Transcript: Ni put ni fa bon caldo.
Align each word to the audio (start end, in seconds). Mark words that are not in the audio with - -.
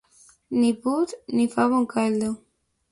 Ni 0.61 0.71
put 0.85 1.09
ni 1.37 1.45
fa 1.53 1.63
bon 1.71 1.85
caldo. 1.95 2.29